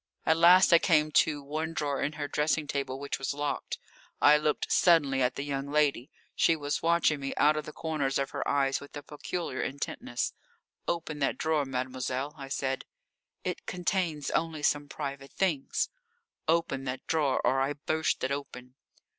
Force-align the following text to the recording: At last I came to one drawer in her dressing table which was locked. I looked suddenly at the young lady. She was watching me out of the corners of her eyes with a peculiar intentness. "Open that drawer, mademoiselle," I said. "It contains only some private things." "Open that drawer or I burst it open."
At 0.25 0.35
last 0.37 0.73
I 0.73 0.79
came 0.79 1.11
to 1.11 1.43
one 1.43 1.73
drawer 1.73 2.01
in 2.01 2.13
her 2.13 2.27
dressing 2.27 2.65
table 2.65 2.99
which 2.99 3.19
was 3.19 3.35
locked. 3.35 3.77
I 4.19 4.35
looked 4.35 4.71
suddenly 4.71 5.21
at 5.21 5.35
the 5.35 5.43
young 5.43 5.67
lady. 5.69 6.09
She 6.33 6.55
was 6.55 6.81
watching 6.81 7.19
me 7.19 7.35
out 7.37 7.55
of 7.55 7.65
the 7.67 7.71
corners 7.71 8.17
of 8.17 8.31
her 8.31 8.47
eyes 8.47 8.81
with 8.81 8.97
a 8.97 9.03
peculiar 9.03 9.61
intentness. 9.61 10.33
"Open 10.87 11.19
that 11.19 11.37
drawer, 11.37 11.65
mademoiselle," 11.65 12.33
I 12.35 12.47
said. 12.47 12.85
"It 13.43 13.67
contains 13.67 14.31
only 14.31 14.63
some 14.63 14.89
private 14.89 15.33
things." 15.33 15.89
"Open 16.47 16.83
that 16.85 17.05
drawer 17.05 17.39
or 17.45 17.61
I 17.61 17.73
burst 17.73 18.23
it 18.23 18.31
open." 18.31 18.73